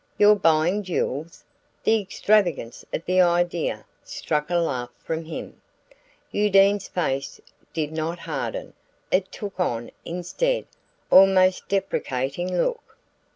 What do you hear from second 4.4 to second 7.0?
a laugh from him. Undine's